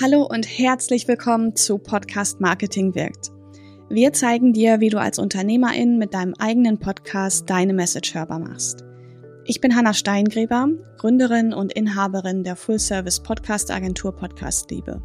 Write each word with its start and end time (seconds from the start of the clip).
Hallo 0.00 0.22
und 0.22 0.46
herzlich 0.46 1.08
willkommen 1.08 1.56
zu 1.56 1.76
Podcast 1.76 2.40
Marketing 2.40 2.94
wirkt. 2.94 3.32
Wir 3.88 4.12
zeigen 4.12 4.52
dir, 4.52 4.78
wie 4.78 4.90
du 4.90 5.00
als 5.00 5.18
Unternehmerin 5.18 5.98
mit 5.98 6.14
deinem 6.14 6.34
eigenen 6.38 6.78
Podcast 6.78 7.50
deine 7.50 7.72
Message 7.74 8.14
hörbar 8.14 8.38
machst. 8.38 8.84
Ich 9.44 9.60
bin 9.60 9.74
Hanna 9.74 9.94
Steingräber, 9.94 10.68
Gründerin 10.98 11.52
und 11.52 11.72
Inhaberin 11.72 12.44
der 12.44 12.54
Full-Service 12.54 13.18
Podcast 13.24 13.72
Agentur 13.72 14.14
Podcast 14.14 14.70
Liebe. 14.70 15.02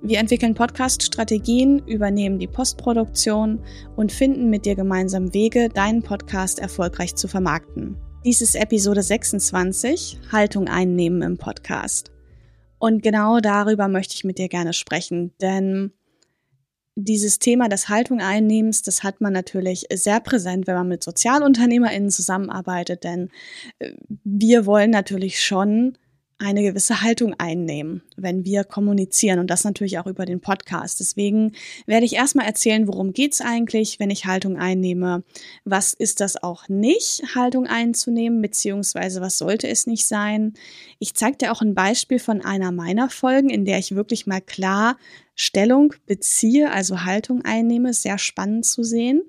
Wir 0.00 0.20
entwickeln 0.20 0.54
Podcast-Strategien, 0.54 1.86
übernehmen 1.86 2.38
die 2.38 2.46
Postproduktion 2.46 3.60
und 3.94 4.10
finden 4.10 4.48
mit 4.48 4.64
dir 4.64 4.74
gemeinsam 4.74 5.34
Wege, 5.34 5.68
deinen 5.68 6.02
Podcast 6.02 6.60
erfolgreich 6.60 7.14
zu 7.14 7.28
vermarkten. 7.28 7.98
Dies 8.24 8.40
ist 8.40 8.54
Episode 8.54 9.02
26, 9.02 10.18
Haltung 10.32 10.66
einnehmen 10.68 11.20
im 11.20 11.36
Podcast. 11.36 12.13
Und 12.84 13.02
genau 13.02 13.40
darüber 13.40 13.88
möchte 13.88 14.14
ich 14.14 14.24
mit 14.24 14.36
dir 14.36 14.50
gerne 14.50 14.74
sprechen, 14.74 15.32
denn 15.40 15.94
dieses 16.96 17.38
Thema 17.38 17.70
des 17.70 17.88
Haltung 17.88 18.20
einnehmens, 18.20 18.82
das 18.82 19.02
hat 19.02 19.22
man 19.22 19.32
natürlich 19.32 19.86
sehr 19.90 20.20
präsent, 20.20 20.66
wenn 20.66 20.74
man 20.74 20.88
mit 20.88 21.02
SozialunternehmerInnen 21.02 22.10
zusammenarbeitet, 22.10 23.02
denn 23.02 23.30
äh, 23.78 23.92
wir 24.22 24.66
wollen 24.66 24.90
natürlich 24.90 25.42
schon 25.42 25.96
eine 26.44 26.62
gewisse 26.62 27.00
Haltung 27.00 27.34
einnehmen, 27.38 28.02
wenn 28.16 28.44
wir 28.44 28.64
kommunizieren 28.64 29.38
und 29.38 29.48
das 29.48 29.64
natürlich 29.64 29.98
auch 29.98 30.06
über 30.06 30.26
den 30.26 30.40
Podcast. 30.40 31.00
Deswegen 31.00 31.52
werde 31.86 32.06
ich 32.06 32.14
erstmal 32.14 32.46
erzählen, 32.46 32.86
worum 32.86 33.12
geht's 33.12 33.40
eigentlich, 33.40 33.98
wenn 33.98 34.10
ich 34.10 34.26
Haltung 34.26 34.56
einnehme. 34.56 35.24
Was 35.64 35.94
ist 35.94 36.20
das 36.20 36.42
auch 36.42 36.68
nicht, 36.68 37.22
Haltung 37.34 37.66
einzunehmen, 37.66 38.42
beziehungsweise 38.42 39.20
was 39.20 39.38
sollte 39.38 39.68
es 39.68 39.86
nicht 39.86 40.06
sein? 40.06 40.52
Ich 40.98 41.14
zeige 41.14 41.38
dir 41.38 41.52
auch 41.52 41.62
ein 41.62 41.74
Beispiel 41.74 42.18
von 42.18 42.42
einer 42.42 42.72
meiner 42.72 43.10
Folgen, 43.10 43.50
in 43.50 43.64
der 43.64 43.78
ich 43.78 43.94
wirklich 43.94 44.26
mal 44.26 44.40
klar 44.40 44.96
Stellung 45.34 45.94
beziehe, 46.06 46.70
also 46.70 47.04
Haltung 47.04 47.42
einnehme. 47.44 47.92
Sehr 47.92 48.18
spannend 48.18 48.66
zu 48.66 48.84
sehen. 48.84 49.22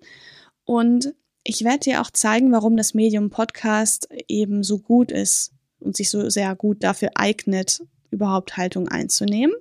Und 0.66 1.14
ich 1.44 1.64
werde 1.64 1.80
dir 1.80 2.02
auch 2.02 2.12
zeigen, 2.12 2.52
warum 2.52 2.76
das 2.76 2.94
Medium 2.94 3.30
Podcast 3.30 4.10
eben 4.28 4.64
so 4.64 4.80
gut 4.80 5.12
ist 5.12 5.55
und 5.86 5.96
sich 5.96 6.10
so 6.10 6.30
sehr 6.30 6.56
gut 6.56 6.84
dafür 6.84 7.12
eignet, 7.16 7.82
überhaupt 8.12 8.58
Haltung 8.58 8.88
einzunehmen. 8.88 9.56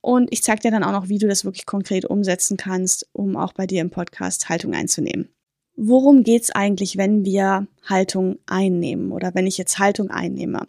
Und 0.00 0.28
ich 0.32 0.42
zeige 0.42 0.62
dir 0.62 0.70
dann 0.72 0.82
auch 0.82 0.92
noch, 0.92 1.08
wie 1.08 1.18
du 1.18 1.28
das 1.28 1.44
wirklich 1.44 1.64
konkret 1.64 2.04
umsetzen 2.04 2.56
kannst, 2.56 3.08
um 3.12 3.36
auch 3.36 3.52
bei 3.52 3.66
dir 3.66 3.80
im 3.80 3.90
Podcast 3.90 4.48
Haltung 4.48 4.74
einzunehmen. 4.74 5.28
Worum 5.76 6.24
geht's 6.24 6.50
eigentlich, 6.50 6.96
wenn 6.96 7.24
wir 7.24 7.66
Haltung 7.84 8.38
einnehmen 8.46 9.12
oder 9.12 9.34
wenn 9.34 9.46
ich 9.46 9.56
jetzt 9.56 9.78
Haltung 9.78 10.10
einnehme? 10.10 10.66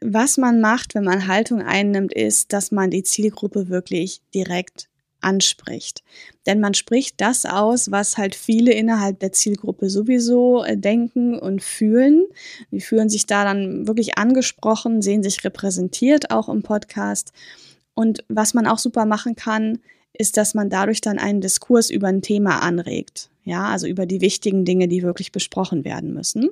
Was 0.00 0.36
man 0.36 0.60
macht, 0.60 0.94
wenn 0.94 1.04
man 1.04 1.26
Haltung 1.26 1.62
einnimmt, 1.62 2.12
ist, 2.12 2.52
dass 2.52 2.70
man 2.70 2.90
die 2.90 3.02
Zielgruppe 3.02 3.68
wirklich 3.68 4.20
direkt 4.34 4.88
anspricht. 5.20 6.02
Denn 6.46 6.60
man 6.60 6.74
spricht 6.74 7.20
das 7.20 7.44
aus, 7.44 7.90
was 7.90 8.16
halt 8.16 8.34
viele 8.34 8.72
innerhalb 8.72 9.18
der 9.20 9.32
Zielgruppe 9.32 9.90
sowieso 9.90 10.64
äh, 10.64 10.76
denken 10.76 11.38
und 11.38 11.62
fühlen. 11.62 12.26
Die 12.70 12.80
fühlen 12.80 13.08
sich 13.08 13.26
da 13.26 13.44
dann 13.44 13.86
wirklich 13.86 14.18
angesprochen, 14.18 15.02
sehen 15.02 15.22
sich 15.22 15.44
repräsentiert 15.44 16.30
auch 16.30 16.48
im 16.48 16.62
Podcast. 16.62 17.32
Und 17.94 18.24
was 18.28 18.54
man 18.54 18.66
auch 18.66 18.78
super 18.78 19.06
machen 19.06 19.36
kann, 19.36 19.78
ist, 20.12 20.36
dass 20.36 20.54
man 20.54 20.70
dadurch 20.70 21.00
dann 21.00 21.18
einen 21.18 21.40
Diskurs 21.40 21.90
über 21.90 22.08
ein 22.08 22.22
Thema 22.22 22.62
anregt. 22.62 23.30
Ja, 23.44 23.66
also 23.66 23.86
über 23.86 24.06
die 24.06 24.20
wichtigen 24.20 24.64
Dinge, 24.64 24.88
die 24.88 25.02
wirklich 25.02 25.30
besprochen 25.30 25.84
werden 25.84 26.12
müssen. 26.12 26.50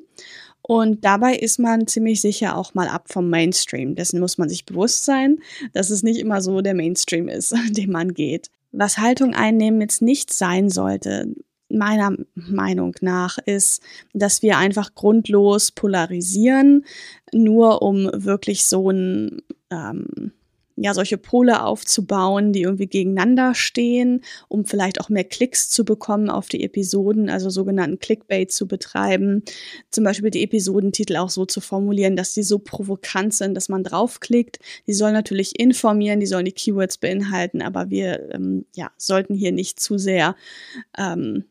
Und 0.67 1.05
dabei 1.05 1.35
ist 1.37 1.59
man 1.59 1.87
ziemlich 1.87 2.23
sicher 2.23 2.57
auch 2.57 2.73
mal 2.73 2.89
ab 2.89 3.13
vom 3.13 3.29
Mainstream. 3.29 3.95
Dessen 3.95 4.19
muss 4.19 4.39
man 4.39 4.49
sich 4.49 4.65
bewusst 4.65 5.05
sein, 5.05 5.41
dass 5.75 5.91
es 5.91 6.03
nicht 6.03 6.19
immer 6.19 6.41
so 6.41 6.63
der 6.63 6.73
Mainstream 6.75 7.29
ist, 7.29 7.55
den 7.71 7.91
man 7.91 8.15
geht. 8.15 8.51
Was 8.73 8.97
Haltung 8.97 9.35
einnehmen 9.35 9.83
jetzt 9.83 10.01
nicht 10.01 10.33
sein 10.33 10.71
sollte, 10.71 11.35
meiner 11.69 12.17
Meinung 12.35 12.95
nach, 13.03 13.37
ist, 13.39 13.83
dass 14.15 14.41
wir 14.41 14.57
einfach 14.57 14.95
grundlos 14.95 15.71
polarisieren, 15.71 16.87
nur 17.33 17.83
um 17.83 18.09
wirklich 18.13 18.65
so 18.65 18.91
ein 18.91 19.43
ähm, 19.71 20.33
ja, 20.77 20.93
solche 20.93 21.19
Pole 21.19 21.63
aufzubauen, 21.63 22.53
die 22.53 22.63
irgendwie 22.63 22.87
gegeneinander 22.87 23.55
stehen, 23.55 24.23
um 24.49 24.65
vielleicht 24.65 25.01
auch 25.01 25.09
mehr 25.09 25.25
Klicks 25.25 25.71
zu 25.71 25.85
bekommen 25.85 26.31
auf 26.31 26.49
die 26.49 26.65
Episoden, 26.65 27.31
also 27.31 27.49
sogenannten 27.49 28.01
Clickbait 28.01 28.51
zu 28.51 28.67
betreiben. 28.67 29.43
Zum 29.91 30.03
Beispiel 30.05 30.31
die 30.31 30.43
Episodentitel 30.43 31.17
auch 31.17 31.31
so 31.31 31.47
zu 31.47 31.61
formulieren, 31.61 32.17
dass 32.17 32.35
die 32.35 32.43
so 32.43 32.59
provokant 32.59 33.35
sind, 33.35 33.55
dass 33.55 33.69
man 33.69 33.85
draufklickt. 33.85 34.59
Die 34.87 34.95
sollen 34.95 35.15
natürlich 35.15 35.59
informieren, 35.59 36.19
die 36.21 36.27
sollen 36.27 36.45
die 36.45 36.53
Keywords 36.53 36.99
beinhalten, 36.99 37.63
aber 37.63 37.91
wir 37.91 38.33
ähm, 38.33 38.67
ja, 38.75 38.91
sollten 38.97 39.35
hier 39.35 39.53
nicht 39.53 39.79
zu 39.79 39.97
sehr 39.97 40.35
ähm, 40.99 41.45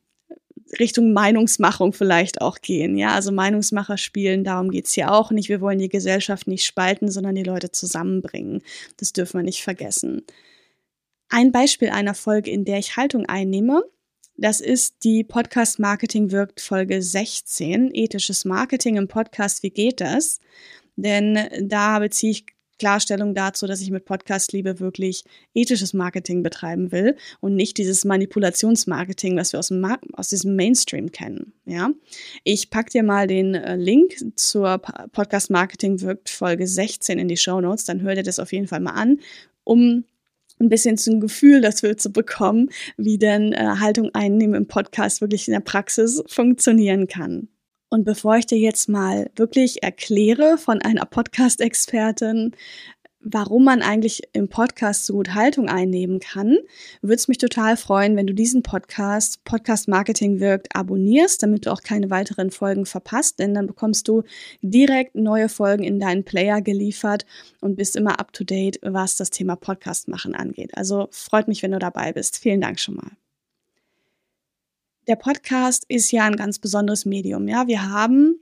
Richtung 0.79 1.13
Meinungsmachung 1.13 1.94
vielleicht 1.94 2.41
auch 2.41 2.59
gehen. 2.62 2.97
Ja, 2.97 3.13
also 3.13 3.31
Meinungsmacher 3.31 3.97
spielen, 3.97 4.44
darum 4.44 4.72
geht's 4.72 4.94
hier 4.94 5.12
auch 5.12 5.31
nicht. 5.31 5.50
Wir 5.50 5.62
wollen 5.62 5.79
die 5.79 5.90
Gesellschaft 5.90 6.47
nicht 6.47 6.66
spalten, 6.66 7.12
sondern 7.12 7.35
die 7.35 7.44
Leute 7.44 7.72
zusammenbringen. 7.72 8.62
Das 8.97 9.13
dürfen 9.13 9.40
wir 9.40 9.44
nicht 9.44 9.63
vergessen. 9.63 10.23
Ein 11.29 11.52
Beispiel 11.52 11.90
einer 11.90 12.13
Folge, 12.13 12.52
in 12.52 12.66
der 12.66 12.79
ich 12.79 12.97
Haltung 12.97 13.25
einnehme, 13.25 13.84
das 14.35 14.62
ist 14.62 15.03
die 15.03 15.23
Podcast 15.23 15.79
Marketing 15.79 16.31
wirkt 16.31 16.59
Folge 16.59 17.02
16, 17.02 17.91
ethisches 17.94 18.46
Marketing 18.46 18.96
im 18.96 19.07
Podcast, 19.07 19.62
wie 19.62 19.69
geht 19.69 20.02
das? 20.02 20.40
Denn 20.96 21.38
da 21.62 22.00
beziehe 22.00 22.31
ich 22.31 22.46
Klarstellung 22.79 23.34
dazu, 23.34 23.67
dass 23.67 23.81
ich 23.81 23.91
mit 23.91 24.06
Podcast 24.06 24.51
Liebe 24.51 24.79
wirklich 24.79 25.23
ethisches 25.53 25.94
Marketing 25.94 26.44
betreiben 26.44 26.91
will 26.91 27.16
und 27.39 27.56
nicht 27.56 27.78
dieses 27.78 28.06
Manipulationsmarketing, 28.06 29.38
was 29.38 29.53
wir 29.53 29.59
aus, 29.59 29.67
dem 29.67 29.84
aus 30.13 30.29
diesem 30.29 30.56
Mainstream 30.56 31.11
kennen. 31.11 31.53
Ja, 31.66 31.91
ich 32.44 32.69
pack 32.69 32.89
dir 32.89 33.03
mal 33.03 33.28
den 33.28 33.56
äh, 33.56 33.75
Link 33.75 34.16
zur 34.35 34.79
Podcast 34.79 35.50
Marketing 35.50 36.01
wirkt 36.01 36.29
Folge 36.29 36.67
16 36.67 37.19
in 37.19 37.28
die 37.28 37.38
Show 37.38 37.61
Notes, 37.61 37.85
dann 37.85 38.01
hör 38.01 38.16
dir 38.16 38.23
das 38.23 38.39
auf 38.39 38.51
jeden 38.51 38.67
Fall 38.67 38.79
mal 38.79 38.91
an, 38.91 39.19
um 39.63 40.05
ein 40.59 40.69
bisschen 40.69 40.97
zum 40.97 41.19
Gefühl 41.19 41.61
dafür 41.61 41.97
zu 41.97 42.11
bekommen, 42.11 42.69
wie 42.97 43.17
denn 43.17 43.53
äh, 43.53 43.75
Haltung 43.79 44.09
einnehmen 44.13 44.55
im 44.55 44.67
Podcast 44.67 45.22
wirklich 45.22 45.47
in 45.47 45.53
der 45.53 45.61
Praxis 45.61 46.23
funktionieren 46.28 47.07
kann. 47.07 47.50
Und 47.94 48.06
bevor 48.06 48.38
ich 48.38 48.48
dir 48.48 48.58
jetzt 48.58 48.90
mal 48.90 49.30
wirklich 49.36 49.84
erkläre 49.84 50.58
von 50.58 50.81
einer 50.81 51.06
Podcast-Expertin, 51.06 52.56
warum 53.20 53.66
man 53.66 53.84
eigentlich 53.84 54.24
im 54.34 54.50
Podcast 54.50 55.06
so 55.06 55.14
gut 55.14 55.36
Haltung 55.36 55.70
einnehmen 55.70 56.20
kann, 56.20 56.58
würde 57.03 57.18
es 57.18 57.28
mich 57.28 57.38
total 57.38 57.78
freuen, 57.78 58.16
wenn 58.16 58.26
du 58.26 58.34
diesen 58.34 58.64
Podcast, 58.64 59.44
Podcast 59.44 59.88
Marketing 59.88 60.40
wirkt, 60.40 60.76
abonnierst, 60.76 61.44
damit 61.44 61.68
du 61.68 61.72
auch 61.72 61.84
keine 61.84 62.09
weiteren 62.09 62.50
Folgen 62.50 62.88
verpasst, 62.88 63.38
denn 63.38 63.53
dann 63.53 63.68
bekommst 63.68 64.08
du 64.08 64.24
direkt 64.64 65.14
neue 65.14 65.48
Folgen 65.48 65.84
in 65.84 66.00
deinen 66.00 66.24
Player 66.24 66.64
geliefert 66.64 67.28
und 67.62 67.76
bist 67.76 67.96
immer 67.96 68.20
up 68.20 68.34
to 68.34 68.44
date, 68.44 68.80
was 68.82 69.18
das 69.18 69.30
Thema 69.30 69.56
Podcast 69.56 70.08
machen 70.08 70.34
angeht. 70.34 70.76
Also 70.76 71.09
freut 71.12 71.48
mich, 71.48 71.62
wenn 71.62 71.74
du 71.74 71.78
dabei 71.78 72.12
bist. 72.12 72.40
Vielen 72.40 72.62
Dank 72.62 72.80
schon 72.80 72.96
mal 72.96 73.12
der 75.08 75.16
Podcast 75.16 75.86
ist 75.88 76.12
ja 76.12 76.25
ein 76.25 76.36
ganz 76.36 76.59
besonderes 76.59 77.06
Medium. 77.06 77.47
Ja, 77.47 77.68
wir 77.68 77.90
haben, 77.90 78.40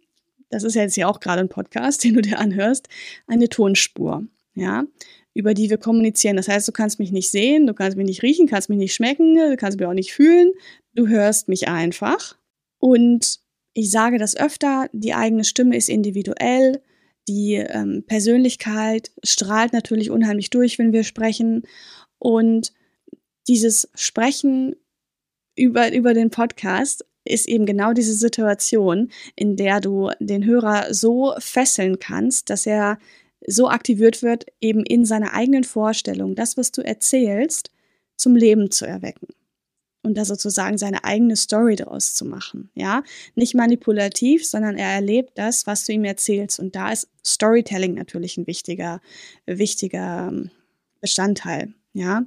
das 0.49 0.63
ist 0.63 0.75
ja 0.75 0.83
jetzt 0.83 0.97
ja 0.97 1.07
auch 1.07 1.19
gerade 1.19 1.41
ein 1.41 1.49
Podcast, 1.49 2.03
den 2.03 2.16
du 2.16 2.22
dir 2.22 2.39
anhörst, 2.39 2.88
eine 3.27 3.49
Tonspur. 3.49 4.25
Ja, 4.53 4.83
über 5.33 5.53
die 5.53 5.69
wir 5.69 5.77
kommunizieren. 5.77 6.35
Das 6.35 6.49
heißt, 6.49 6.67
du 6.67 6.73
kannst 6.73 6.99
mich 6.99 7.11
nicht 7.11 7.31
sehen, 7.31 7.66
du 7.66 7.73
kannst 7.73 7.95
mich 7.95 8.05
nicht 8.05 8.22
riechen, 8.22 8.47
kannst 8.47 8.67
mich 8.67 8.77
nicht 8.77 8.94
schmecken, 8.94 9.35
du 9.35 9.55
kannst 9.55 9.79
mich 9.79 9.88
auch 9.88 9.94
nicht 9.94 10.13
fühlen. 10.13 10.51
Du 10.94 11.07
hörst 11.07 11.47
mich 11.47 11.69
einfach. 11.69 12.35
Und 12.79 13.39
ich 13.73 13.91
sage 13.91 14.17
das 14.17 14.35
öfter, 14.35 14.89
die 14.91 15.13
eigene 15.13 15.45
Stimme 15.45 15.78
ist 15.78 15.88
individuell. 15.88 16.81
Die 17.29 17.53
ähm, 17.53 18.03
Persönlichkeit 18.05 19.11
strahlt 19.23 19.72
natürlich 19.72 20.11
unheimlich 20.11 20.49
durch, 20.49 20.78
wenn 20.78 20.91
wir 20.91 21.03
sprechen. 21.03 21.63
Und 22.19 22.73
dieses 23.47 23.90
Sprechen 23.96 24.75
über, 25.61 25.93
über 25.93 26.13
den 26.13 26.31
Podcast 26.31 27.05
ist 27.23 27.47
eben 27.47 27.66
genau 27.66 27.93
diese 27.93 28.16
Situation, 28.16 29.11
in 29.35 29.55
der 29.55 29.79
du 29.79 30.09
den 30.19 30.43
Hörer 30.43 30.93
so 30.93 31.35
fesseln 31.37 31.99
kannst, 31.99 32.49
dass 32.49 32.66
er 32.66 32.97
so 33.46 33.69
aktiviert 33.69 34.23
wird, 34.23 34.46
eben 34.59 34.84
in 34.84 35.05
seiner 35.05 35.34
eigenen 35.34 35.63
Vorstellung, 35.63 36.35
das, 36.35 36.58
was 36.58 36.72
du 36.72 36.81
erzählst, 36.81 37.72
zum 38.16 38.35
Leben 38.35 38.72
zu 38.72 38.85
erwecken. 38.85 39.28
Und 40.03 40.17
da 40.17 40.25
sozusagen 40.25 40.79
seine 40.79 41.03
eigene 41.03 41.35
Story 41.35 41.75
daraus 41.75 42.16
zu 42.16 42.25
machen. 42.25 42.72
Ja, 42.73 43.03
nicht 43.35 43.53
manipulativ, 43.53 44.47
sondern 44.47 44.75
er 44.78 44.90
erlebt 44.90 45.34
das, 45.35 45.67
was 45.67 45.85
du 45.85 45.93
ihm 45.93 46.05
erzählst. 46.05 46.59
Und 46.59 46.75
da 46.75 46.91
ist 46.91 47.08
Storytelling 47.23 47.93
natürlich 47.93 48.35
ein 48.37 48.47
wichtiger, 48.47 48.99
wichtiger 49.46 50.29
ähm, 50.29 50.49
Bestandteil. 51.02 51.75
Ja, 51.93 52.25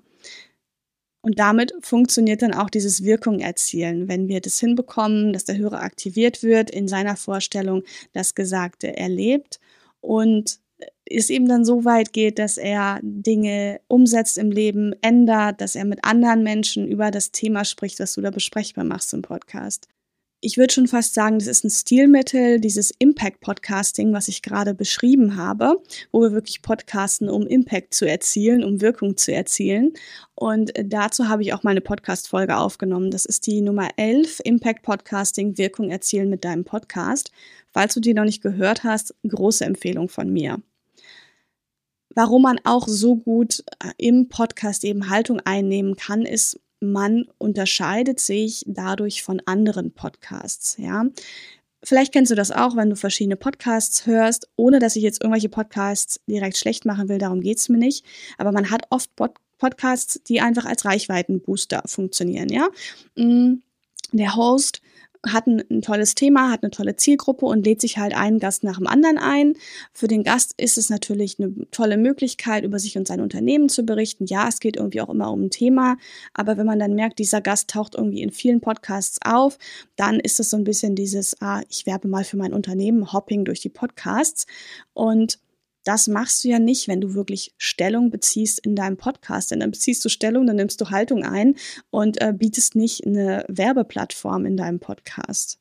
und 1.25 1.39
damit 1.39 1.73
funktioniert 1.81 2.43
dann 2.43 2.53
auch 2.53 2.69
dieses 2.69 3.03
Wirkung 3.03 3.41
erzielen, 3.41 4.09
wenn 4.09 4.29
wir 4.29 4.43
das 4.43 4.61
hinbekommen, 4.61 5.33
dass 5.33 5.47
der 5.47 5.57
Hörer 5.57 5.83
aktiviert 5.83 6.43
wird 6.43 6.71
in 6.71 6.87
seiner 6.87 7.17
Vorstellung, 7.17 7.83
das 8.13 8.35
Gesagte 8.35 8.95
erlebt 8.95 9.59
und 10.03 10.59
es 11.07 11.31
eben 11.31 11.49
dann 11.49 11.65
so 11.65 11.87
weit 11.87 12.13
geht, 12.13 12.39
dass 12.39 12.59
er 12.59 13.01
Dinge 13.03 13.81
umsetzt 13.89 14.37
im 14.37 14.51
Leben, 14.51 14.95
ändert, 15.01 15.63
dass 15.63 15.77
er 15.77 15.87
mit 15.87 16.05
anderen 16.05 16.43
Menschen 16.43 16.87
über 16.87 17.11
das 17.11 17.31
Thema 17.31 17.65
spricht, 17.65 18.01
was 18.01 18.13
du 18.13 18.21
da 18.21 18.31
besprechbar 18.31 18.85
machst 18.85 19.15
im 19.15 19.23
Podcast 19.23 19.89
ich 20.45 20.59
würde 20.59 20.75
schon 20.75 20.87
fast 20.87 21.15
sagen, 21.15 21.39
das 21.39 21.49
ist 21.49 21.65
ein 21.65 21.71
Stilmittel, 21.71 22.61
dieses 22.61 22.91
Impact-Podcasting, 22.99 24.13
was 24.13 24.29
ich 24.29 24.43
gerade 24.43 24.75
beschrieben 24.75 25.37
habe, 25.37 25.83
wo 26.13 26.21
wir 26.21 26.33
wirklich 26.33 26.61
podcasten, 26.61 27.31
um 27.31 27.47
Impact 27.47 27.95
zu 27.95 28.07
erzielen, 28.07 28.63
um 28.63 28.83
Wirkung 28.83 29.17
zu 29.17 29.33
erzielen. 29.33 29.95
Und 30.35 30.75
dazu 30.79 31.31
habe 31.31 31.41
ich 31.41 31.55
auch 31.55 31.63
meine 31.63 31.81
Podcast-Folge 31.81 32.59
aufgenommen. 32.59 33.11
Das 33.11 33.25
ist 33.25 33.47
die 33.47 33.63
Nummer 33.63 33.89
11, 33.97 34.43
Impact 34.45 34.83
Podcasting, 34.83 35.57
Wirkung 35.57 35.89
erzielen 35.89 36.29
mit 36.29 36.45
deinem 36.45 36.65
Podcast. 36.65 37.33
Falls 37.73 37.95
du 37.95 38.01
die 38.01 38.13
noch 38.13 38.25
nicht 38.25 38.43
gehört 38.43 38.85
hast, 38.85 39.15
große 39.27 39.65
Empfehlung 39.65 40.11
von 40.11 40.31
mir. 40.31 40.61
Warum 42.15 42.43
man 42.43 42.61
auch 42.65 42.87
so 42.87 43.17
gut 43.17 43.65
äh, 43.83 43.91
im 43.97 44.29
Podcast 44.29 44.85
eben 44.85 45.09
Haltung 45.09 45.41
einnehmen 45.41 45.97
kann, 45.97 46.23
ist, 46.23 46.61
man 46.85 47.27
unterscheidet 47.39 48.21
sich 48.21 48.65
dadurch 48.67 49.23
von 49.23 49.41
anderen 49.47 49.93
Podcasts, 49.93 50.77
ja. 50.79 51.07
Vielleicht 51.83 52.13
kennst 52.13 52.31
du 52.31 52.35
das 52.35 52.51
auch, 52.51 52.77
wenn 52.77 52.89
du 52.89 52.97
verschiedene 52.97 53.37
Podcasts 53.37 54.07
hörst, 54.07 54.49
ohne 54.57 54.79
dass 54.79 54.97
ich 54.97 55.03
jetzt 55.03 55.23
irgendwelche 55.23 55.51
Podcasts 55.51 56.19
direkt 56.27 56.57
schlecht 56.57 56.87
machen 56.87 57.11
will, 57.11 57.19
darum 57.19 57.43
geht's 57.43 57.69
mir 57.69 57.77
nicht. 57.77 58.07
Aber 58.39 58.53
man 58.53 58.71
hat 58.71 58.87
oft 58.91 59.15
Pod 59.17 59.33
Podcasts, 59.59 60.21
die 60.25 60.41
einfach 60.41 60.65
als 60.65 60.85
Reichweitenbooster 60.85 61.83
funktionieren, 61.87 62.49
ja. 62.49 62.69
Mm, 63.17 63.63
der 64.13 64.35
Host 64.37 64.81
hat 65.27 65.47
ein, 65.47 65.63
ein, 65.71 65.83
tolles 65.83 66.15
Thema, 66.15 66.51
hat 66.51 66.63
eine 66.63 66.71
tolle 66.71 66.97
Zielgruppe 66.97 67.47
und 67.47 67.65
lädt 67.65 67.81
sich 67.81 67.99
halt 67.99 68.15
einen 68.15 68.39
Gast 68.39 68.65
nach 68.65 68.79
dem 68.79 68.87
anderen 68.87 69.19
ein. 69.19 69.55
Für 69.93 70.09
den 70.09 70.23
Gast 70.23 70.55
ist 70.57 70.79
es 70.79 70.91
natürlich 70.91 71.39
eine 71.39 71.53
tolle 71.71 71.97
Möglichkeit, 71.97 72.65
über 72.65 72.79
sich 72.79 72.97
und 72.97 73.07
sein 73.07 73.21
Unternehmen 73.21 73.69
zu 73.69 73.85
berichten. 73.85 74.27
Ja, 74.27 74.49
es 74.49 74.61
geht 74.61 74.77
irgendwie 74.77 75.01
auch 75.01 75.09
immer 75.09 75.31
um 75.31 75.45
ein 75.45 75.51
Thema, 75.51 75.97
aber 76.33 76.57
wenn 76.57 76.67
man 76.67 76.79
dann 76.79 76.95
merkt, 76.95 77.19
dieser 77.19 77.41
Gast 77.41 77.71
taucht 77.71 77.95
irgendwie 77.95 78.23
in 78.23 78.31
vielen 78.31 78.61
Podcasts 78.61 79.19
auf, 79.25 79.59
dann 79.97 80.21
ist 80.21 80.41
es 80.41 80.51
so 80.51 80.57
ein 80.57 80.65
bisschen 80.65 80.95
dieses, 80.95 81.41
ah, 81.41 81.63
ich 81.69 81.87
werbe 81.87 82.09
mal 82.09 82.25
für 82.25 82.37
mein 82.37 82.53
Unternehmen, 82.53 83.13
Hopping 83.13 83.45
durch 83.45 83.61
die 83.61 83.69
Podcasts 83.69 84.47
und 84.93 85.39
das 85.85 86.09
machst 86.09 86.43
du 86.43 86.49
ja 86.49 86.59
nicht, 86.59 86.89
wenn 86.89 87.01
du 87.01 87.15
wirklich 87.15 87.55
Stellung 87.59 88.11
beziehst 88.11 88.59
in 88.59 88.75
deinem 88.75 88.97
Podcast. 88.97 89.51
Denn 89.51 89.61
dann 89.61 89.71
beziehst 89.71 90.05
du 90.05 90.09
Stellung, 90.09 90.47
dann 90.47 90.57
nimmst 90.57 90.81
du 90.81 90.91
Haltung 90.91 91.25
ein 91.25 91.57
und 91.91 92.21
äh, 92.21 92.33
bietest 92.37 92.75
nicht 92.75 93.07
eine 93.07 93.45
Werbeplattform 93.49 94.47
in 94.47 94.57
deinem 94.57 94.81
Podcast. 94.81 95.59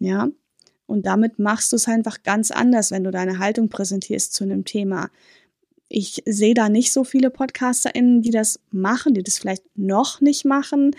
Ja? 0.00 0.28
Und 0.86 1.06
damit 1.06 1.38
machst 1.38 1.70
du 1.70 1.76
es 1.76 1.86
einfach 1.86 2.24
ganz 2.24 2.50
anders, 2.50 2.90
wenn 2.90 3.04
du 3.04 3.12
deine 3.12 3.38
Haltung 3.38 3.68
präsentierst 3.68 4.34
zu 4.34 4.42
einem 4.42 4.64
Thema. 4.64 5.10
Ich 5.88 6.22
sehe 6.26 6.54
da 6.54 6.68
nicht 6.68 6.92
so 6.92 7.04
viele 7.04 7.30
PodcasterInnen, 7.30 8.22
die 8.22 8.30
das 8.30 8.58
machen, 8.70 9.14
die 9.14 9.22
das 9.22 9.38
vielleicht 9.38 9.64
noch 9.76 10.20
nicht 10.20 10.44
machen 10.44 10.96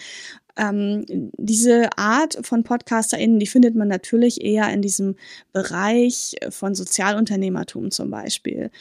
ähm, 0.58 1.06
diese 1.38 1.90
Art 1.98 2.40
von 2.46 2.64
PodcasterInnen, 2.64 3.40
die 3.40 3.48
findet 3.48 3.76
man 3.76 3.88
natürlich 3.88 4.44
eher 4.44 4.72
in 4.72 4.82
diesem 4.82 5.16
Bereich 5.54 6.36
von 6.50 6.76
Sozialunternehmertum 6.76 7.92
zum 7.92 8.10
Beispiel. 8.10 8.72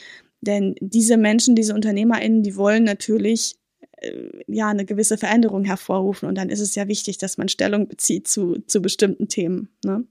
Denn 0.41 0.75
diese 0.79 1.17
Menschen, 1.17 1.55
diese 1.55 1.73
UnternehmerInnen, 1.73 2.43
die 2.43 2.55
wollen 2.55 2.83
natürlich 2.83 3.55
äh, 3.97 4.29
ja 4.47 4.69
eine 4.69 4.85
gewisse 4.85 5.17
Veränderung 5.17 5.63
hervorrufen 5.63 6.27
und 6.27 6.35
dann 6.35 6.49
ist 6.49 6.59
es 6.59 6.75
ja 6.75 6.87
wichtig, 6.87 7.17
dass 7.19 7.37
man 7.37 7.47
Stellung 7.47 7.87
bezieht 7.87 8.27
zu, 8.27 8.57
zu 8.65 8.81
bestimmten 8.81 9.27
Themen. 9.27 9.69
Ne? 9.85 10.05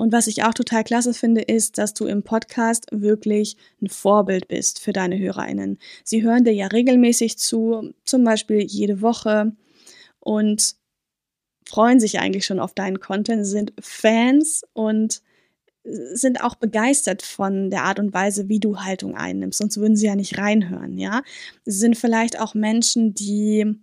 Und 0.00 0.12
was 0.12 0.28
ich 0.28 0.44
auch 0.44 0.54
total 0.54 0.82
klasse 0.82 1.12
finde, 1.12 1.42
ist, 1.42 1.76
dass 1.76 1.92
du 1.92 2.06
im 2.06 2.22
Podcast 2.22 2.86
wirklich 2.90 3.58
ein 3.82 3.88
Vorbild 3.88 4.48
bist 4.48 4.80
für 4.80 4.94
deine 4.94 5.18
HörerInnen. 5.18 5.76
Sie 6.04 6.22
hören 6.22 6.44
dir 6.44 6.54
ja 6.54 6.68
regelmäßig 6.68 7.36
zu, 7.36 7.92
zum 8.06 8.24
Beispiel 8.24 8.62
jede 8.62 9.02
Woche. 9.02 9.52
Und 10.18 10.76
freuen 11.66 12.00
sich 12.00 12.18
eigentlich 12.20 12.46
schon 12.46 12.60
auf 12.60 12.74
deinen 12.74 13.00
Content, 13.00 13.46
sind 13.46 13.72
Fans 13.80 14.62
und 14.72 15.22
sind 15.84 16.42
auch 16.42 16.56
begeistert 16.56 17.22
von 17.22 17.70
der 17.70 17.84
Art 17.84 17.98
und 17.98 18.12
Weise, 18.12 18.48
wie 18.48 18.60
du 18.60 18.78
Haltung 18.78 19.16
einnimmst, 19.16 19.58
sonst 19.58 19.78
würden 19.78 19.96
sie 19.96 20.06
ja 20.06 20.14
nicht 20.14 20.38
reinhören, 20.38 20.98
ja. 20.98 21.22
Sie 21.64 21.78
sind 21.78 21.96
vielleicht 21.96 22.38
auch 22.38 22.54
Menschen, 22.54 23.14
die 23.14 23.76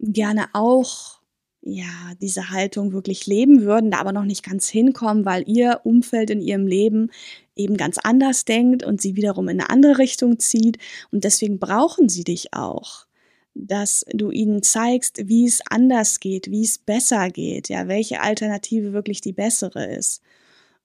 gerne 0.00 0.46
auch 0.54 1.20
ja, 1.62 2.14
diese 2.20 2.50
Haltung 2.50 2.92
wirklich 2.92 3.26
leben 3.26 3.62
würden, 3.62 3.90
da 3.90 3.98
aber 3.98 4.12
noch 4.12 4.24
nicht 4.24 4.42
ganz 4.42 4.68
hinkommen, 4.68 5.26
weil 5.26 5.44
ihr 5.46 5.80
Umfeld 5.84 6.30
in 6.30 6.40
ihrem 6.40 6.66
Leben 6.66 7.10
eben 7.54 7.76
ganz 7.76 7.98
anders 7.98 8.46
denkt 8.46 8.82
und 8.82 9.00
sie 9.00 9.14
wiederum 9.14 9.48
in 9.48 9.60
eine 9.60 9.70
andere 9.70 9.98
Richtung 9.98 10.38
zieht. 10.38 10.78
Und 11.12 11.24
deswegen 11.24 11.58
brauchen 11.58 12.08
sie 12.08 12.24
dich 12.24 12.54
auch 12.54 13.06
dass 13.54 14.04
du 14.12 14.30
ihnen 14.30 14.62
zeigst, 14.62 15.28
wie 15.28 15.46
es 15.46 15.60
anders 15.68 16.20
geht, 16.20 16.50
wie 16.50 16.64
es 16.64 16.78
besser 16.78 17.30
geht, 17.30 17.68
ja, 17.68 17.88
welche 17.88 18.20
Alternative 18.20 18.92
wirklich 18.92 19.20
die 19.20 19.32
bessere 19.32 19.86
ist, 19.86 20.22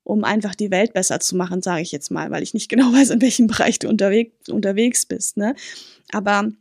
um 0.04 0.24
einfach 0.24 0.56
die 0.56 0.72
Welt 0.72 0.94
besser 0.94 1.20
zu 1.20 1.36
machen, 1.36 1.62
sage 1.62 1.82
ich 1.82 1.92
jetzt 1.92 2.12
mal, 2.12 2.32
weil 2.32 2.44
ich 2.44 2.54
nicht 2.54 2.70
genau 2.70 2.92
weiß, 2.94 3.12
in 3.12 3.22
welchem 3.22 3.48
Bereich 3.48 3.80
du 3.80 3.90
unterwegs, 3.90 4.50
unterwegs 4.50 5.06
bist, 5.06 5.38
ne? 5.38 5.56
Aber 6.12 6.52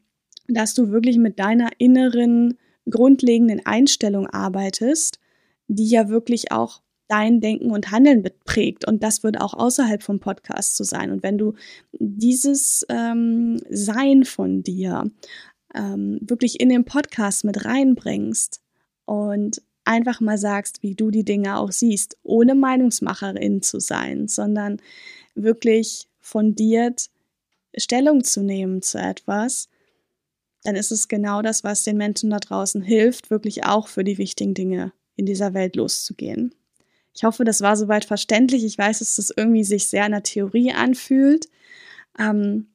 dass 0.46 0.74
du 0.74 0.90
wirklich 0.90 1.16
mit 1.16 1.38
deiner 1.38 1.70
inneren 1.78 2.58
grundlegenden 2.88 3.64
Einstellung 3.64 4.26
arbeitest, 4.26 5.18
die 5.68 5.88
ja 5.88 6.08
wirklich 6.08 6.52
auch 6.52 6.82
dein 7.08 7.40
Denken 7.40 7.70
und 7.70 7.90
Handeln 7.90 8.26
prägt. 8.44 8.86
Und 8.86 9.02
das 9.02 9.22
wird 9.22 9.40
auch 9.40 9.54
außerhalb 9.54 10.02
vom 10.02 10.20
Podcast 10.20 10.76
zu 10.76 10.84
so 10.84 10.90
sein. 10.90 11.10
Und 11.10 11.22
wenn 11.22 11.38
du 11.38 11.54
dieses 11.92 12.84
ähm, 12.88 13.60
Sein 13.68 14.24
von 14.24 14.62
dir 14.62 15.10
ähm, 15.74 16.18
wirklich 16.22 16.60
in 16.60 16.68
den 16.68 16.84
Podcast 16.84 17.44
mit 17.44 17.64
reinbringst 17.64 18.60
und 19.04 19.62
einfach 19.84 20.20
mal 20.20 20.38
sagst, 20.38 20.82
wie 20.82 20.94
du 20.94 21.10
die 21.10 21.24
Dinge 21.24 21.58
auch 21.58 21.72
siehst, 21.72 22.16
ohne 22.22 22.54
Meinungsmacherin 22.54 23.62
zu 23.62 23.80
sein, 23.80 24.28
sondern 24.28 24.80
wirklich 25.34 26.08
fundiert 26.20 27.10
Stellung 27.76 28.24
zu 28.24 28.42
nehmen 28.42 28.82
zu 28.82 28.98
etwas, 28.98 29.68
dann 30.62 30.76
ist 30.76 30.92
es 30.92 31.08
genau 31.08 31.42
das, 31.42 31.64
was 31.64 31.84
den 31.84 31.96
Menschen 31.96 32.30
da 32.30 32.38
draußen 32.38 32.82
hilft, 32.82 33.30
wirklich 33.30 33.64
auch 33.64 33.88
für 33.88 34.04
die 34.04 34.18
wichtigen 34.18 34.54
Dinge 34.54 34.92
in 35.16 35.26
dieser 35.26 35.54
Welt 35.54 35.76
loszugehen. 35.76 36.54
Ich 37.14 37.24
hoffe, 37.24 37.44
das 37.44 37.60
war 37.60 37.76
soweit 37.76 38.04
verständlich. 38.04 38.64
Ich 38.64 38.78
weiß, 38.78 38.98
dass 39.00 39.16
das 39.16 39.32
irgendwie 39.36 39.64
sich 39.64 39.86
sehr 39.86 40.04
an 40.04 40.12
der 40.12 40.22
Theorie 40.22 40.72
anfühlt. 40.72 41.48
Ähm, 42.18 42.68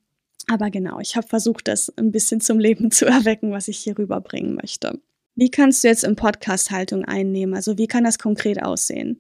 aber 0.50 0.72
genau, 0.72 1.00
ich 1.00 1.16
habe 1.16 1.28
versucht, 1.28 1.68
das 1.68 1.96
ein 1.98 2.12
bisschen 2.12 2.42
zum 2.42 2.60
Leben 2.60 2.92
zu 2.92 3.06
erwecken, 3.06 3.52
was 3.52 3.68
ich 3.68 3.78
hier 3.78 3.98
rüberbringen 3.98 4.56
möchte. 4.56 5.00
Wie 5.36 5.52
kannst 5.52 5.84
du 5.84 5.88
jetzt 5.88 6.04
im 6.04 6.16
Podcast 6.16 6.72
Haltung 6.72 7.06
einnehmen? 7.06 7.56
Also 7.56 7.78
wie 7.78 7.88
kann 7.88 8.04
das 8.04 8.20
konkret 8.20 8.62
aussehen? 8.62 9.20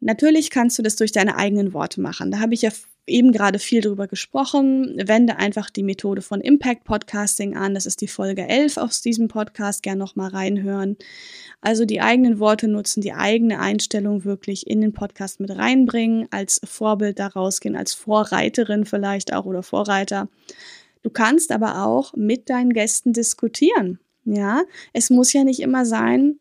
Natürlich 0.00 0.50
kannst 0.50 0.78
du 0.78 0.82
das 0.82 0.96
durch 0.96 1.12
deine 1.12 1.36
eigenen 1.36 1.72
Worte 1.72 2.00
machen. 2.00 2.30
Da 2.30 2.40
habe 2.40 2.54
ich 2.54 2.62
ja 2.62 2.70
eben 3.06 3.32
gerade 3.32 3.58
viel 3.58 3.80
drüber 3.80 4.08
gesprochen. 4.08 4.94
Wende 4.96 5.36
einfach 5.36 5.70
die 5.70 5.82
Methode 5.82 6.22
von 6.22 6.40
Impact 6.40 6.84
Podcasting 6.84 7.56
an. 7.56 7.74
Das 7.74 7.86
ist 7.86 8.00
die 8.00 8.08
Folge 8.08 8.48
11 8.48 8.76
aus 8.76 9.00
diesem 9.00 9.28
Podcast. 9.28 9.82
Gern 9.82 9.98
nochmal 9.98 10.30
reinhören. 10.30 10.96
Also 11.60 11.84
die 11.84 12.00
eigenen 12.00 12.38
Worte 12.38 12.68
nutzen, 12.68 13.00
die 13.00 13.12
eigene 13.12 13.60
Einstellung 13.60 14.24
wirklich 14.24 14.66
in 14.66 14.80
den 14.80 14.92
Podcast 14.92 15.40
mit 15.40 15.50
reinbringen, 15.50 16.26
als 16.30 16.60
Vorbild 16.64 17.18
daraus 17.18 17.60
gehen, 17.60 17.76
als 17.76 17.94
Vorreiterin 17.94 18.84
vielleicht 18.84 19.32
auch 19.32 19.46
oder 19.46 19.62
Vorreiter. 19.62 20.28
Du 21.02 21.10
kannst 21.10 21.52
aber 21.52 21.84
auch 21.84 22.14
mit 22.14 22.50
deinen 22.50 22.72
Gästen 22.72 23.12
diskutieren. 23.12 24.00
Ja, 24.24 24.62
es 24.92 25.08
muss 25.08 25.32
ja 25.32 25.44
nicht 25.44 25.60
immer 25.60 25.86
sein, 25.86 26.40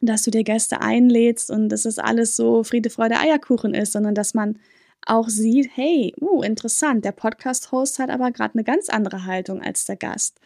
dass 0.00 0.22
du 0.22 0.30
dir 0.30 0.44
Gäste 0.44 0.80
einlädst 0.80 1.50
und 1.50 1.68
dass 1.68 1.84
es 1.84 1.98
alles 1.98 2.36
so 2.36 2.62
Friede, 2.62 2.90
Freude, 2.90 3.18
Eierkuchen 3.18 3.74
ist, 3.74 3.92
sondern 3.92 4.14
dass 4.14 4.34
man 4.34 4.60
auch 5.06 5.28
sieht, 5.28 5.70
hey, 5.74 6.14
uh, 6.20 6.42
interessant, 6.42 7.04
der 7.04 7.12
Podcast-Host 7.12 7.98
hat 7.98 8.10
aber 8.10 8.30
gerade 8.30 8.54
eine 8.54 8.64
ganz 8.64 8.88
andere 8.88 9.24
Haltung 9.24 9.62
als 9.62 9.84
der 9.84 9.96
Gast. 9.96 10.40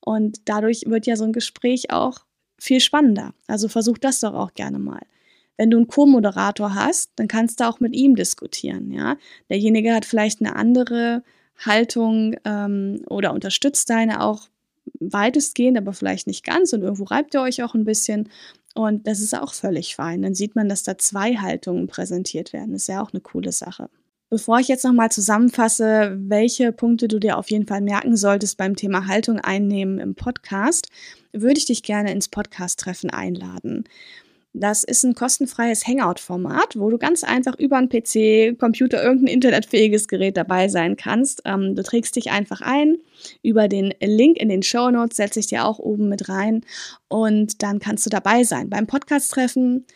Und 0.00 0.48
dadurch 0.48 0.84
wird 0.86 1.06
ja 1.06 1.16
so 1.16 1.24
ein 1.24 1.32
Gespräch 1.32 1.90
auch 1.90 2.20
viel 2.58 2.80
spannender. 2.80 3.34
Also 3.46 3.68
versuch 3.68 3.98
das 3.98 4.20
doch 4.20 4.34
auch 4.34 4.54
gerne 4.54 4.78
mal. 4.78 5.02
Wenn 5.56 5.70
du 5.70 5.76
einen 5.76 5.88
Co-Moderator 5.88 6.74
hast, 6.74 7.10
dann 7.16 7.28
kannst 7.28 7.60
du 7.60 7.68
auch 7.68 7.80
mit 7.80 7.94
ihm 7.94 8.14
diskutieren. 8.14 8.92
Ja, 8.92 9.16
derjenige 9.50 9.92
hat 9.92 10.04
vielleicht 10.04 10.40
eine 10.40 10.56
andere 10.56 11.22
Haltung 11.58 12.36
ähm, 12.44 13.02
oder 13.08 13.32
unterstützt 13.32 13.90
deine 13.90 14.22
auch 14.22 14.48
weitestgehend, 15.00 15.76
aber 15.76 15.92
vielleicht 15.92 16.26
nicht 16.26 16.44
ganz 16.44 16.72
und 16.72 16.82
irgendwo 16.82 17.04
reibt 17.04 17.34
ihr 17.34 17.42
euch 17.42 17.62
auch 17.62 17.74
ein 17.74 17.84
bisschen. 17.84 18.28
Und 18.74 19.06
das 19.06 19.20
ist 19.20 19.36
auch 19.36 19.54
völlig 19.54 19.96
fein. 19.96 20.22
Dann 20.22 20.34
sieht 20.34 20.54
man, 20.54 20.68
dass 20.68 20.84
da 20.84 20.96
zwei 20.98 21.36
Haltungen 21.36 21.88
präsentiert 21.88 22.52
werden. 22.52 22.72
Das 22.72 22.82
ist 22.82 22.88
ja 22.88 23.02
auch 23.02 23.12
eine 23.12 23.20
coole 23.20 23.50
Sache. 23.50 23.90
Bevor 24.30 24.58
ich 24.58 24.68
jetzt 24.68 24.84
nochmal 24.84 25.10
zusammenfasse, 25.10 26.14
welche 26.20 26.70
Punkte 26.70 27.08
du 27.08 27.18
dir 27.18 27.38
auf 27.38 27.50
jeden 27.50 27.66
Fall 27.66 27.80
merken 27.80 28.14
solltest 28.14 28.58
beim 28.58 28.76
Thema 28.76 29.06
Haltung 29.06 29.38
einnehmen 29.38 29.98
im 29.98 30.14
Podcast, 30.14 30.88
würde 31.32 31.56
ich 31.56 31.64
dich 31.64 31.82
gerne 31.82 32.12
ins 32.12 32.28
Podcast-Treffen 32.28 33.08
einladen. 33.08 33.84
Das 34.52 34.84
ist 34.84 35.02
ein 35.04 35.14
kostenfreies 35.14 35.86
Hangout-Format, 35.86 36.78
wo 36.78 36.90
du 36.90 36.98
ganz 36.98 37.24
einfach 37.24 37.58
über 37.58 37.78
einen 37.78 37.88
PC, 37.88 38.58
Computer, 38.58 39.02
irgendein 39.02 39.32
internetfähiges 39.34 40.08
Gerät 40.08 40.36
dabei 40.36 40.68
sein 40.68 40.96
kannst. 40.96 41.40
Ähm, 41.46 41.74
du 41.74 41.82
trägst 41.82 42.14
dich 42.16 42.30
einfach 42.30 42.60
ein. 42.60 42.98
Über 43.42 43.66
den 43.66 43.94
Link 44.00 44.36
in 44.36 44.50
den 44.50 44.62
Show 44.62 44.90
Notes 44.90 45.16
setze 45.16 45.40
ich 45.40 45.46
dir 45.46 45.64
auch 45.64 45.78
oben 45.78 46.10
mit 46.10 46.28
rein 46.28 46.66
und 47.08 47.62
dann 47.62 47.78
kannst 47.78 48.04
du 48.04 48.10
dabei 48.10 48.44
sein. 48.44 48.68
Beim 48.68 48.86
Podcast-Treffen 48.86 49.86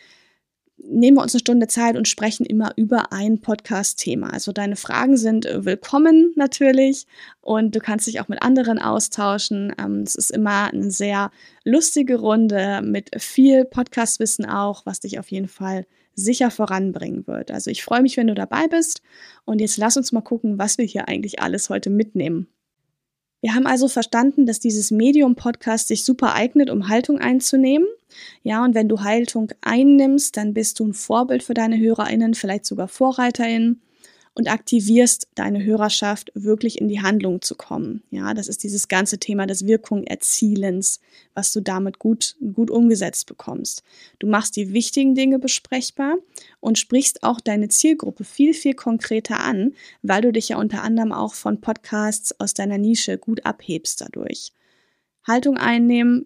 nehmen 0.85 1.17
wir 1.17 1.23
uns 1.23 1.33
eine 1.33 1.39
Stunde 1.39 1.67
Zeit 1.67 1.95
und 1.95 2.07
sprechen 2.07 2.45
immer 2.45 2.71
über 2.75 3.11
ein 3.11 3.39
Podcast-Thema. 3.39 4.31
Also 4.31 4.51
deine 4.51 4.75
Fragen 4.75 5.17
sind 5.17 5.45
äh, 5.45 5.65
willkommen 5.65 6.33
natürlich 6.35 7.07
und 7.41 7.75
du 7.75 7.79
kannst 7.79 8.07
dich 8.07 8.19
auch 8.19 8.27
mit 8.27 8.41
anderen 8.41 8.79
austauschen. 8.79 9.73
Ähm, 9.79 10.01
es 10.01 10.15
ist 10.15 10.31
immer 10.31 10.71
eine 10.71 10.91
sehr 10.91 11.31
lustige 11.63 12.17
Runde 12.17 12.81
mit 12.83 13.09
viel 13.21 13.65
Podcast-Wissen 13.65 14.45
auch, 14.45 14.85
was 14.85 14.99
dich 14.99 15.19
auf 15.19 15.31
jeden 15.31 15.47
Fall 15.47 15.85
sicher 16.15 16.51
voranbringen 16.51 17.25
wird. 17.27 17.51
Also 17.51 17.71
ich 17.71 17.83
freue 17.83 18.01
mich, 18.01 18.17
wenn 18.17 18.27
du 18.27 18.35
dabei 18.35 18.67
bist 18.67 19.01
und 19.45 19.61
jetzt 19.61 19.77
lass 19.77 19.97
uns 19.97 20.11
mal 20.11 20.21
gucken, 20.21 20.59
was 20.59 20.77
wir 20.77 20.85
hier 20.85 21.07
eigentlich 21.07 21.41
alles 21.41 21.69
heute 21.69 21.89
mitnehmen. 21.89 22.47
Wir 23.43 23.55
haben 23.55 23.67
also 23.67 23.89
verstanden, 23.89 24.45
dass 24.45 24.61
dieses 24.61 24.89
Medium-Podcast 24.89 25.89
sich 25.89 26.05
super 26.05 26.33
eignet, 26.33 26.69
um 26.69 26.87
Haltung 26.87 27.19
einzunehmen. 27.19 27.85
Ja, 28.41 28.63
und 28.63 28.73
wenn 28.73 28.87
du 28.87 29.01
Haltung 29.01 29.51
einnimmst, 29.59 30.37
dann 30.37 30.53
bist 30.53 30.79
du 30.79 30.87
ein 30.87 30.93
Vorbild 30.93 31.43
für 31.43 31.53
deine 31.53 31.77
HörerInnen, 31.77 32.35
vielleicht 32.35 32.65
sogar 32.65 32.87
VorreiterInnen 32.87 33.81
und 34.35 34.49
aktivierst 34.49 35.27
deine 35.35 35.63
Hörerschaft 35.63 36.31
wirklich 36.33 36.81
in 36.81 36.87
die 36.87 37.01
Handlung 37.01 37.41
zu 37.41 37.55
kommen. 37.55 38.03
Ja, 38.09 38.33
das 38.33 38.47
ist 38.47 38.63
dieses 38.63 38.87
ganze 38.87 39.19
Thema 39.19 39.45
des 39.45 39.67
Wirkung 39.67 40.05
erzielens, 40.05 40.99
was 41.35 41.51
du 41.53 41.61
damit 41.61 41.99
gut, 41.99 42.35
gut 42.53 42.71
umgesetzt 42.71 43.27
bekommst. 43.27 43.83
Du 44.19 44.27
machst 44.27 44.55
die 44.55 44.73
wichtigen 44.73 45.13
Dinge 45.13 45.37
besprechbar 45.37 46.15
und 46.59 46.79
sprichst 46.79 47.23
auch 47.23 47.39
deine 47.39 47.67
Zielgruppe 47.67 48.23
viel, 48.23 48.53
viel 48.53 48.73
konkreter 48.73 49.39
an, 49.39 49.73
weil 50.01 50.21
du 50.21 50.31
dich 50.31 50.49
ja 50.49 50.57
unter 50.57 50.81
anderem 50.81 51.11
auch 51.11 51.35
von 51.35 51.61
Podcasts 51.61 52.39
aus 52.39 52.53
deiner 52.53 52.79
Nische 52.79 53.17
gut 53.17 53.45
abhebst 53.45 54.01
dadurch. 54.01 54.51
Haltung 55.25 55.57
einnehmen 55.57 56.25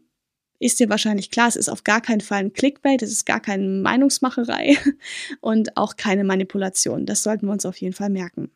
ist 0.59 0.79
dir 0.79 0.89
wahrscheinlich 0.89 1.31
klar, 1.31 1.47
es 1.47 1.55
ist 1.55 1.69
auf 1.69 1.83
gar 1.83 2.01
keinen 2.01 2.21
Fall 2.21 2.39
ein 2.39 2.53
Clickbait, 2.53 3.01
es 3.01 3.11
ist 3.11 3.25
gar 3.25 3.39
keine 3.39 3.67
Meinungsmacherei 3.67 4.77
und 5.41 5.77
auch 5.77 5.95
keine 5.95 6.23
Manipulation. 6.23 7.05
Das 7.05 7.23
sollten 7.23 7.47
wir 7.47 7.53
uns 7.53 7.65
auf 7.65 7.77
jeden 7.77 7.93
Fall 7.93 8.09
merken. 8.09 8.51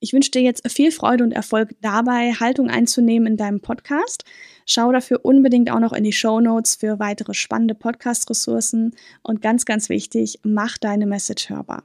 Ich 0.00 0.12
wünsche 0.12 0.30
dir 0.30 0.42
jetzt 0.42 0.70
viel 0.70 0.92
Freude 0.92 1.24
und 1.24 1.32
Erfolg 1.32 1.76
dabei, 1.80 2.32
Haltung 2.32 2.68
einzunehmen 2.68 3.26
in 3.26 3.36
deinem 3.38 3.60
Podcast. 3.60 4.24
Schau 4.66 4.92
dafür 4.92 5.24
unbedingt 5.24 5.70
auch 5.70 5.80
noch 5.80 5.94
in 5.94 6.04
die 6.04 6.12
Show 6.12 6.40
Notes 6.40 6.74
für 6.74 6.98
weitere 6.98 7.32
spannende 7.32 7.74
Podcast-Ressourcen 7.74 8.94
und 9.22 9.40
ganz, 9.40 9.64
ganz 9.64 9.88
wichtig, 9.88 10.40
mach 10.42 10.76
deine 10.76 11.06
Message 11.06 11.48
hörbar. 11.48 11.84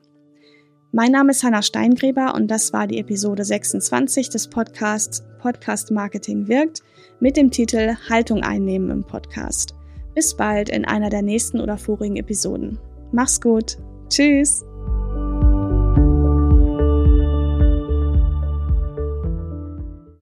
Mein 0.91 1.11
Name 1.11 1.29
ist 1.31 1.43
Hanna 1.43 1.61
Steingräber 1.61 2.33
und 2.33 2.49
das 2.49 2.73
war 2.73 2.87
die 2.87 2.97
Episode 2.97 3.45
26 3.45 4.29
des 4.29 4.47
Podcasts 4.47 5.23
Podcast 5.39 5.91
Marketing 5.91 6.47
wirkt 6.47 6.81
mit 7.19 7.37
dem 7.37 7.51
Titel 7.51 7.95
Haltung 8.09 8.41
einnehmen 8.41 8.89
im 8.89 9.03
Podcast. 9.03 9.75
Bis 10.15 10.35
bald 10.35 10.69
in 10.69 10.85
einer 10.85 11.11
der 11.11 11.21
nächsten 11.21 11.59
oder 11.59 11.77
vorigen 11.77 12.15
Episoden. 12.15 12.79
Mach's 13.11 13.39
gut. 13.39 13.77
Tschüss. 14.09 14.65